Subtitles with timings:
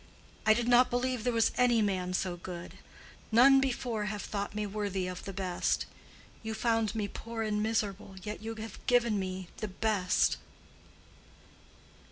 [0.47, 2.79] I did not believe there was any man so good.
[3.31, 5.85] None before have thought me worthy of the best.
[6.41, 10.37] You found me poor and miserable, yet you have given me the best."